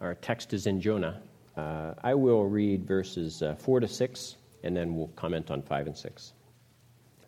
[0.00, 1.20] Our text is in Jonah.
[1.58, 5.88] Uh, I will read verses uh, 4 to 6, and then we'll comment on 5
[5.88, 6.32] and 6.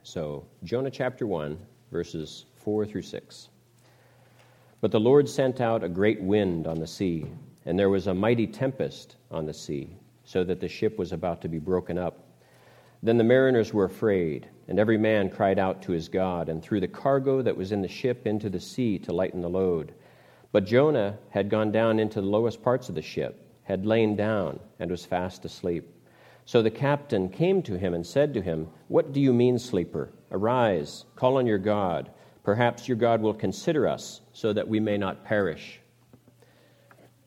[0.04, 1.58] So, Jonah chapter 1,
[1.90, 3.50] verses 4 through 6.
[4.80, 7.26] But the Lord sent out a great wind on the sea,
[7.66, 9.90] and there was a mighty tempest on the sea,
[10.24, 12.24] so that the ship was about to be broken up.
[13.02, 16.80] Then the mariners were afraid, and every man cried out to his God, and threw
[16.80, 19.92] the cargo that was in the ship into the sea to lighten the load.
[20.52, 24.60] But Jonah had gone down into the lowest parts of the ship, had lain down,
[24.78, 25.88] and was fast asleep.
[26.44, 30.12] So the captain came to him and said to him, What do you mean, sleeper?
[30.30, 32.10] Arise, call on your God.
[32.42, 35.80] Perhaps your God will consider us, so that we may not perish.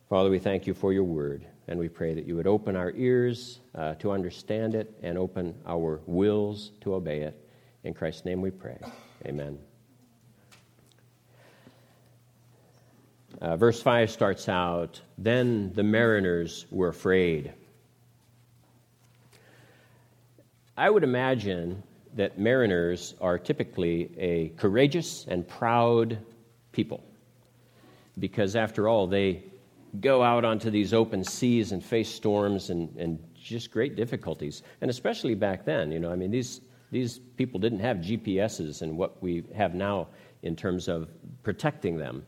[0.09, 2.91] Father, we thank you for your word, and we pray that you would open our
[2.91, 7.49] ears uh, to understand it and open our wills to obey it.
[7.83, 8.77] In Christ's name we pray.
[9.25, 9.57] Amen.
[13.41, 17.53] Uh, verse 5 starts out Then the mariners were afraid.
[20.77, 21.83] I would imagine
[22.15, 26.17] that mariners are typically a courageous and proud
[26.71, 27.03] people
[28.19, 29.43] because, after all, they
[29.99, 34.63] go out onto these open seas and face storms and, and just great difficulties.
[34.81, 36.61] And especially back then, you know, I mean, these,
[36.91, 40.07] these people didn't have GPSs and what we have now
[40.41, 41.09] in terms of
[41.43, 42.25] protecting them.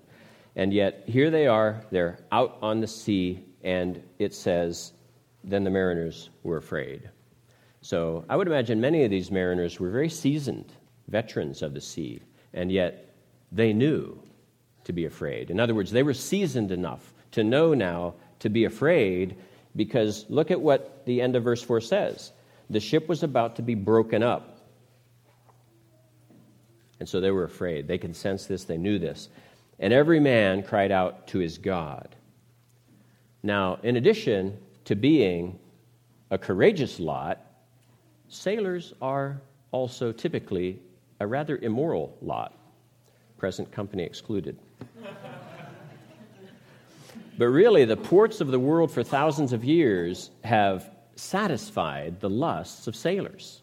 [0.58, 4.92] And yet, here they are, they're out on the sea, and it says,
[5.44, 7.12] Then the mariners were afraid.
[7.82, 10.74] So I would imagine many of these mariners were very seasoned
[11.10, 12.22] veterans of the sea,
[12.54, 13.14] and yet
[13.52, 14.20] they knew
[14.84, 15.52] to be afraid.
[15.52, 19.36] In other words, they were seasoned enough to know now to be afraid
[19.76, 22.32] because look at what the end of verse 4 says.
[22.72, 24.58] The ship was about to be broken up.
[27.00, 27.88] And so they were afraid.
[27.88, 29.30] They could sense this, they knew this.
[29.80, 32.16] And every man cried out to his God.
[33.44, 35.60] Now, in addition to being
[36.32, 37.40] a courageous lot,
[38.28, 39.40] sailors are
[39.72, 40.80] also typically
[41.20, 42.54] a rather immoral lot,
[43.38, 44.58] present company excluded.
[47.38, 52.88] but really, the ports of the world for thousands of years have satisfied the lusts
[52.88, 53.62] of sailors.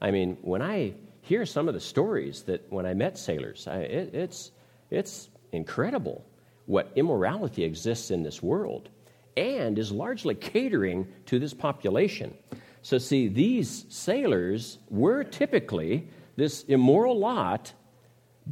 [0.00, 3.78] I mean, when I hear some of the stories that when I met sailors, I,
[3.78, 4.50] it, it's,
[4.90, 6.24] it's incredible
[6.66, 8.88] what immorality exists in this world
[9.36, 12.34] and is largely catering to this population.
[12.82, 17.72] So, see, these sailors were typically this immoral lot,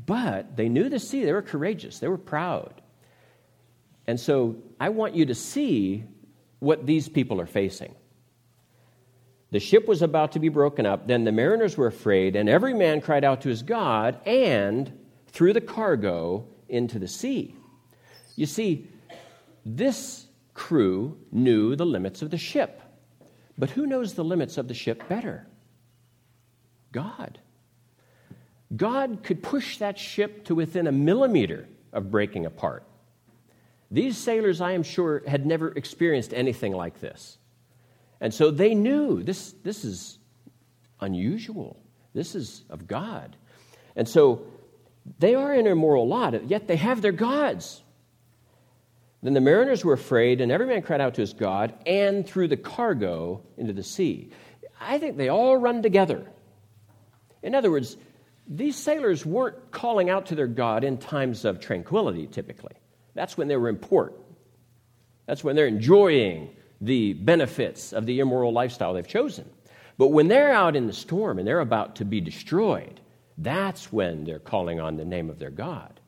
[0.07, 1.25] but they knew the sea.
[1.25, 2.83] They were courageous, they were proud.
[4.07, 6.05] And so, I want you to see
[6.59, 7.95] what these people are facing.
[9.51, 11.07] The ship was about to be broken up.
[11.07, 14.93] Then the mariners were afraid, and every man cried out to his God and
[15.29, 17.55] threw the cargo into the sea.
[18.37, 18.89] You see,
[19.65, 22.83] this crew knew the limits of the ship.
[23.57, 25.47] But who knows the limits of the ship better?
[26.93, 27.39] God.
[28.77, 32.85] God could push that ship to within a millimeter of breaking apart.
[33.91, 37.39] These sailors, I am sure, had never experienced anything like this.
[38.21, 40.19] And so they knew this, this is
[41.01, 41.81] unusual.
[42.13, 43.37] This is of God.
[43.97, 44.43] And so
[45.19, 47.83] they are an immoral lot, yet they have their gods.
[49.23, 52.47] Then the mariners were afraid, and every man cried out to his God and threw
[52.47, 54.31] the cargo into the sea.
[54.81, 56.25] I think they all run together.
[57.43, 57.97] In other words,
[58.47, 62.75] these sailors weren't calling out to their God in times of tranquility, typically.
[63.15, 64.15] That's when they were in port.
[65.27, 69.49] That's when they're enjoying the benefits of the immoral lifestyle they've chosen.
[69.99, 73.01] But when they're out in the storm and they're about to be destroyed,
[73.39, 76.01] that's when they're calling on the name of their God.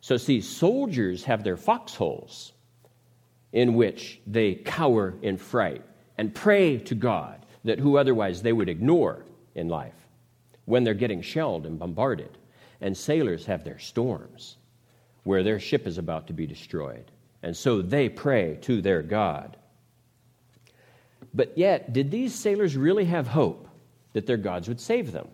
[0.00, 2.52] So, see, soldiers have their foxholes
[3.52, 5.84] in which they cower in fright
[6.18, 9.24] and pray to God that who otherwise they would ignore
[9.54, 9.94] in life
[10.64, 12.38] when they're getting shelled and bombarded.
[12.80, 14.56] And sailors have their storms
[15.22, 17.10] where their ship is about to be destroyed.
[17.42, 19.56] And so they pray to their God.
[21.34, 23.68] But yet, did these sailors really have hope
[24.14, 25.28] that their gods would save them?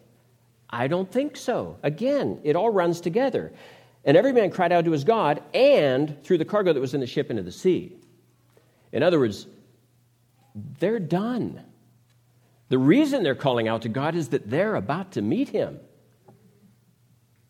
[0.70, 1.78] I don't think so.
[1.82, 3.52] Again, it all runs together.
[4.04, 7.00] And every man cried out to his God and threw the cargo that was in
[7.00, 7.96] the ship into the sea.
[8.92, 9.46] In other words,
[10.78, 11.62] they're done.
[12.68, 15.80] The reason they're calling out to God is that they're about to meet him.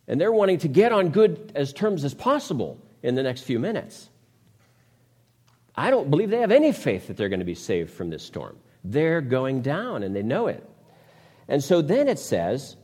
[0.07, 3.59] And they're wanting to get on good as terms as possible in the next few
[3.59, 4.09] minutes.
[5.77, 8.23] I don't believe they have any faith that they're going to be saved from this
[8.23, 8.57] storm.
[8.85, 10.69] They're going down and they know it.
[11.47, 12.77] And so then it says,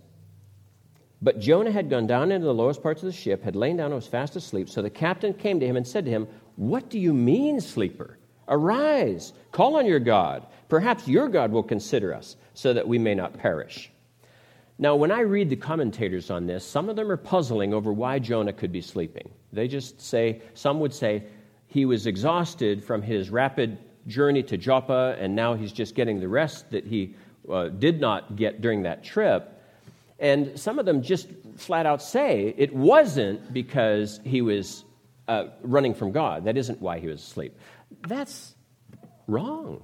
[1.25, 3.87] but Jonah had gone down into the lowest parts of the ship, had lain down
[3.87, 4.69] and was fast asleep.
[4.69, 8.19] So the captain came to him and said to him, What do you mean, sleeper?
[8.47, 10.47] Arise, call on your God.
[10.69, 13.91] Perhaps your God will consider us so that we may not perish.
[14.79, 18.19] Now, when I read the commentators on this, some of them are puzzling over why
[18.19, 19.31] Jonah could be sleeping.
[19.50, 21.25] They just say, some would say,
[21.69, 23.79] he was exhausted from his rapid
[24.09, 27.15] journey to Joppa, and now he's just getting the rest that he
[27.50, 29.53] uh, did not get during that trip.
[30.19, 34.84] And some of them just flat out say it wasn't because he was
[35.28, 36.44] uh, running from God.
[36.44, 37.58] That isn't why he was asleep.
[38.06, 38.55] That's
[39.26, 39.82] wrong.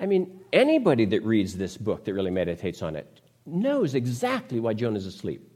[0.00, 4.74] I mean, anybody that reads this book that really meditates on it knows exactly why
[4.74, 5.48] Jonah's asleep.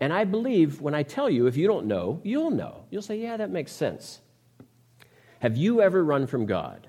[0.00, 2.84] And I believe when I tell you, if you don't know, you'll know.
[2.90, 4.20] You'll say, yeah, that makes sense.
[5.38, 6.88] Have you ever run from God?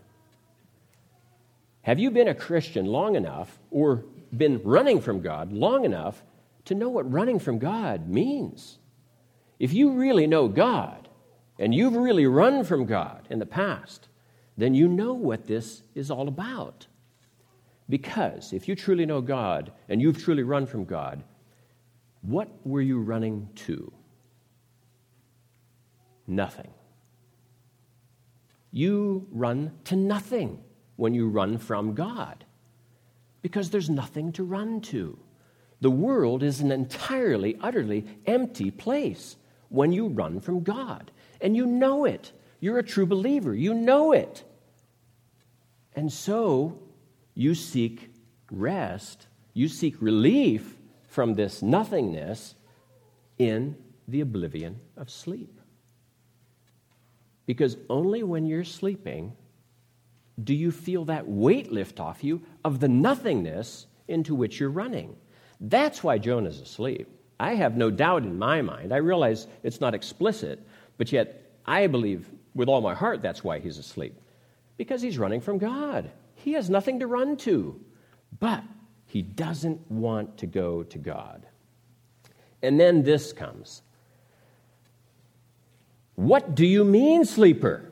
[1.81, 4.03] Have you been a Christian long enough or
[4.37, 6.23] been running from God long enough
[6.65, 8.79] to know what running from God means?
[9.59, 11.07] If you really know God
[11.59, 14.07] and you've really run from God in the past,
[14.57, 16.87] then you know what this is all about.
[17.87, 21.23] Because if you truly know God and you've truly run from God,
[22.21, 23.93] what were you running to?
[26.27, 26.71] Nothing.
[28.71, 30.63] You run to nothing
[30.95, 32.45] when you run from God
[33.45, 35.19] because there's nothing to run to.
[35.79, 39.35] The world is an entirely, utterly empty place
[39.69, 41.11] when you run from God.
[41.39, 42.31] And you know it.
[42.59, 43.53] You're a true believer.
[43.53, 44.43] You know it.
[45.95, 46.79] And so
[47.35, 48.09] you seek
[48.49, 50.75] rest, you seek relief
[51.07, 52.55] from this nothingness
[53.37, 53.77] in
[54.07, 55.61] the oblivion of sleep.
[57.45, 59.33] Because only when you're sleeping
[60.43, 65.15] do you feel that weight lift off you of the nothingness into which you're running.
[65.59, 67.07] That's why Jonah's asleep.
[67.39, 68.93] I have no doubt in my mind.
[68.93, 70.65] I realize it's not explicit,
[70.97, 74.19] but yet I believe with all my heart that's why he's asleep.
[74.77, 76.11] Because he's running from God.
[76.35, 77.79] He has nothing to run to,
[78.39, 78.63] but
[79.05, 81.45] he doesn't want to go to God.
[82.61, 83.81] And then this comes
[86.15, 87.91] What do you mean, sleeper?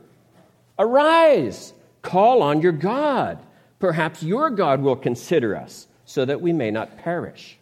[0.80, 1.74] Arise,
[2.04, 3.40] call on your God.
[3.80, 7.58] Perhaps your God will consider us so that we may not perish.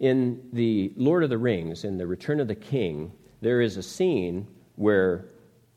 [0.00, 3.82] In the Lord of the Rings, in the Return of the King, there is a
[3.82, 5.26] scene where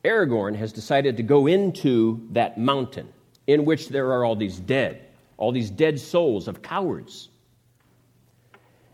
[0.03, 3.07] Aragorn has decided to go into that mountain
[3.47, 5.05] in which there are all these dead,
[5.37, 7.29] all these dead souls of cowards.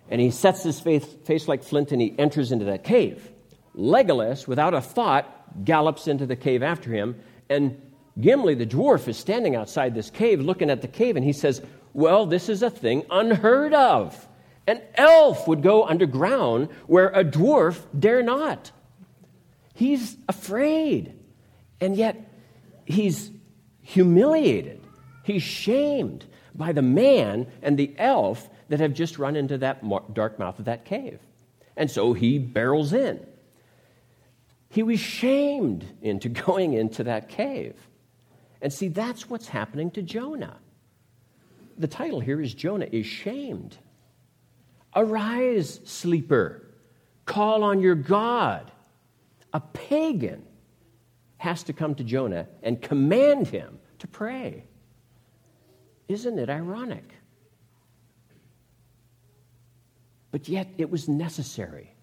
[0.10, 3.32] And he sets his face, face like flint and he enters into that cave.
[3.76, 7.16] Legolas, without a thought, gallops into the cave after him.
[7.52, 7.82] And
[8.20, 11.62] Gimli, the dwarf, is standing outside this cave looking at the cave and he says,
[11.94, 14.28] Well, this is a thing unheard of.
[14.68, 18.72] An elf would go underground where a dwarf dare not.
[19.74, 21.14] He's afraid.
[21.82, 22.32] And yet,
[22.86, 23.32] he's
[23.82, 24.82] humiliated.
[25.24, 26.26] He's shamed
[26.56, 29.84] by the man and the elf that have just run into that
[30.14, 31.20] dark mouth of that cave.
[31.76, 33.26] And so he barrels in.
[34.72, 37.76] He was shamed into going into that cave.
[38.62, 40.58] And see, that's what's happening to Jonah.
[41.78, 43.78] The title here is Jonah is shamed.
[44.96, 46.68] Arise, sleeper,
[47.26, 48.72] call on your God
[49.54, 50.44] a pagan
[51.38, 54.64] has to come to Jonah and command him to pray.
[56.08, 57.04] Isn't it ironic?
[60.32, 61.94] But yet it was necessary.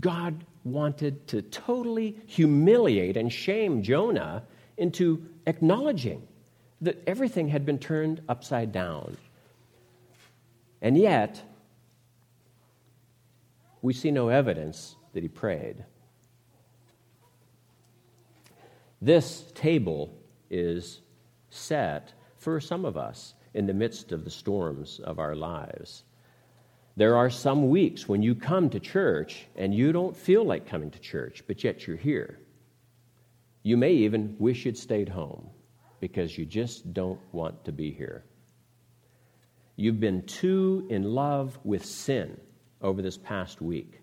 [0.00, 4.44] God wanted to totally humiliate and shame Jonah
[4.76, 6.26] into acknowledging
[6.80, 9.16] that everything had been turned upside down.
[10.80, 11.42] And yet,
[13.82, 15.84] we see no evidence that he prayed.
[19.00, 20.14] This table
[20.50, 21.00] is
[21.50, 26.04] set for some of us in the midst of the storms of our lives.
[26.96, 30.90] There are some weeks when you come to church and you don't feel like coming
[30.90, 32.38] to church, but yet you're here.
[33.62, 35.48] You may even wish you'd stayed home
[36.00, 38.24] because you just don't want to be here.
[39.76, 42.38] You've been too in love with sin
[42.82, 44.00] over this past week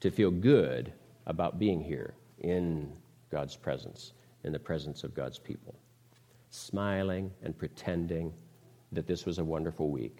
[0.00, 0.92] to feel good
[1.26, 2.92] about being here in
[3.30, 4.12] God's presence
[4.44, 5.74] in the presence of God's people,
[6.50, 8.32] smiling and pretending
[8.92, 10.18] that this was a wonderful week.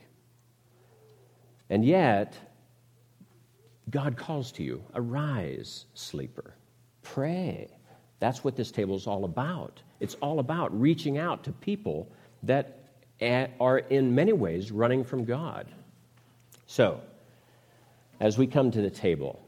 [1.70, 2.37] And yet,
[3.90, 6.54] God calls to you arise, sleeper,
[7.02, 7.68] pray.
[8.20, 9.80] That's what this table is all about.
[10.00, 12.10] It's all about reaching out to people
[12.42, 12.78] that
[13.60, 15.66] are in many ways running from God.
[16.66, 17.00] So,
[18.20, 19.40] as we come to the table,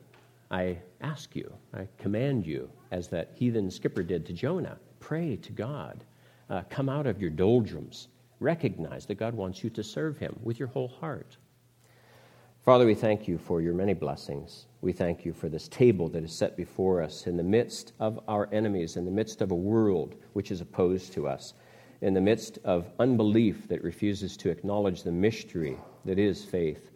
[0.50, 5.53] I ask you, I command you, as that heathen skipper did to Jonah, pray to
[5.53, 6.05] God.
[6.49, 8.09] Uh, come out of your doldrums.
[8.41, 11.37] Recognize that God wants you to serve Him with your whole heart.
[12.62, 14.67] Father, we thank you for your many blessings.
[14.83, 18.21] We thank you for this table that is set before us in the midst of
[18.29, 21.55] our enemies, in the midst of a world which is opposed to us,
[22.02, 26.90] in the midst of unbelief that refuses to acknowledge the mystery that is faith.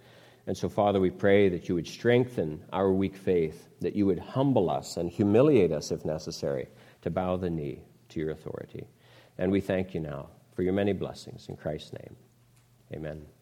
[0.47, 4.18] And so, Father, we pray that you would strengthen our weak faith, that you would
[4.18, 6.68] humble us and humiliate us if necessary
[7.00, 7.80] to bow the knee
[8.11, 8.87] to your authority.
[9.38, 11.49] And we thank you now for your many blessings.
[11.49, 12.16] In Christ's name,
[12.92, 13.34] amen.